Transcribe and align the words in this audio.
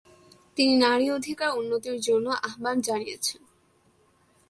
তিনি 0.57 0.73
নারী 0.77 1.05
অধিকার 1.09 1.49
উন্নতির 1.57 1.97
জন্য 2.01 2.27
আহ্বান 2.43 2.77
জানিয়েছেন। 2.81 3.41